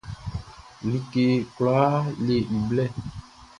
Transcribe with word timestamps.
Like 0.89 1.21
kwlaa 1.55 1.95
le 2.25 2.35
i 2.55 2.57
blɛ. 2.67 2.85